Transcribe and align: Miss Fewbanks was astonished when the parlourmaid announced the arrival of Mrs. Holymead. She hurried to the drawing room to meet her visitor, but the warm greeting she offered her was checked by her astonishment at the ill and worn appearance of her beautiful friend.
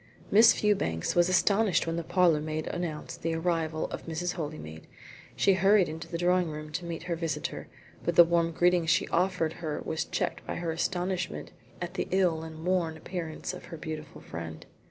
Miss 0.31 0.51
Fewbanks 0.51 1.13
was 1.15 1.29
astonished 1.29 1.85
when 1.85 1.95
the 1.95 2.03
parlourmaid 2.03 2.65
announced 2.65 3.21
the 3.21 3.35
arrival 3.35 3.85
of 3.91 4.07
Mrs. 4.07 4.33
Holymead. 4.33 4.87
She 5.35 5.53
hurried 5.53 6.01
to 6.01 6.11
the 6.11 6.17
drawing 6.17 6.49
room 6.49 6.71
to 6.71 6.85
meet 6.85 7.03
her 7.03 7.15
visitor, 7.15 7.67
but 8.03 8.15
the 8.15 8.23
warm 8.23 8.49
greeting 8.51 8.87
she 8.87 9.07
offered 9.09 9.53
her 9.61 9.79
was 9.85 10.05
checked 10.05 10.43
by 10.47 10.55
her 10.55 10.71
astonishment 10.71 11.51
at 11.83 11.93
the 11.93 12.07
ill 12.09 12.41
and 12.41 12.65
worn 12.65 12.97
appearance 12.97 13.53
of 13.53 13.65
her 13.65 13.77
beautiful 13.77 14.21
friend. 14.21 14.65